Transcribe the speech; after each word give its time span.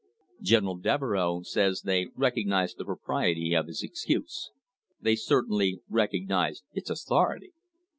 General 0.41 0.77
Devereux 0.77 1.43
says 1.43 1.83
they 1.83 2.07
'recognised 2.15 2.79
the 2.79 2.85
propriety" 2.85 3.53
of 3.53 3.67
his 3.67 3.83
excuse. 3.83 4.49
They 4.99 5.15
certainly 5.15 5.81
rec 5.89 6.13
)gnised 6.13 6.63
its 6.73 6.89
authority. 6.89 7.53